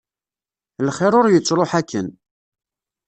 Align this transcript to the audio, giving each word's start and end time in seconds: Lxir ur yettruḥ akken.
Lxir 0.87 1.13
ur 1.19 1.27
yettruḥ 1.29 1.71
akken. 1.79 2.07